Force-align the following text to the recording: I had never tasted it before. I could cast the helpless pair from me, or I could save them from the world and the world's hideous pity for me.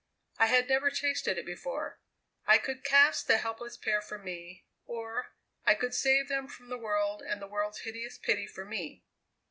I 0.39 0.47
had 0.47 0.67
never 0.67 0.89
tasted 0.89 1.37
it 1.37 1.45
before. 1.45 1.99
I 2.47 2.57
could 2.57 2.83
cast 2.83 3.27
the 3.27 3.37
helpless 3.37 3.77
pair 3.77 4.01
from 4.01 4.23
me, 4.23 4.65
or 4.83 5.33
I 5.63 5.75
could 5.75 5.93
save 5.93 6.27
them 6.27 6.47
from 6.47 6.69
the 6.69 6.77
world 6.79 7.21
and 7.21 7.39
the 7.39 7.45
world's 7.45 7.81
hideous 7.81 8.17
pity 8.17 8.47
for 8.47 8.65
me. 8.65 9.03